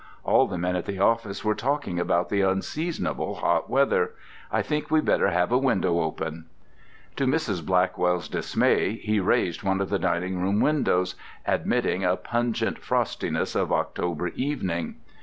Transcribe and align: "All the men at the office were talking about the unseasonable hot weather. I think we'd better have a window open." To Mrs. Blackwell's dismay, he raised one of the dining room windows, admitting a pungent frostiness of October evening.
"All 0.23 0.47
the 0.47 0.57
men 0.57 0.75
at 0.75 0.87
the 0.87 0.97
office 0.97 1.45
were 1.45 1.53
talking 1.53 1.99
about 1.99 2.29
the 2.29 2.41
unseasonable 2.41 3.35
hot 3.35 3.69
weather. 3.69 4.15
I 4.51 4.63
think 4.63 4.89
we'd 4.89 5.05
better 5.05 5.29
have 5.29 5.51
a 5.51 5.59
window 5.59 5.99
open." 6.01 6.45
To 7.17 7.27
Mrs. 7.27 7.63
Blackwell's 7.63 8.27
dismay, 8.27 8.93
he 8.95 9.19
raised 9.19 9.61
one 9.61 9.79
of 9.79 9.91
the 9.91 9.99
dining 9.99 10.41
room 10.41 10.59
windows, 10.59 11.13
admitting 11.45 12.03
a 12.03 12.15
pungent 12.15 12.79
frostiness 12.79 13.53
of 13.55 13.71
October 13.71 14.29
evening. 14.29 14.95